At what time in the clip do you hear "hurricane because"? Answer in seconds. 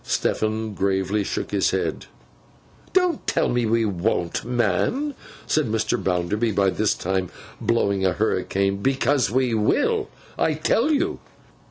8.13-9.29